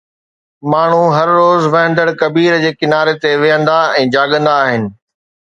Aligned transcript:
ماڻهو 0.71 1.03
هر 1.17 1.29
روز 1.39 1.61
وهندڙ 1.73 2.07
ڪبير 2.21 2.57
جي 2.65 2.71
ڪناري 2.79 3.15
تي 3.27 3.31
ويهندا 3.45 3.77
۽ 4.01 4.09
جاڳندا 4.17 4.57
آهن. 4.65 4.91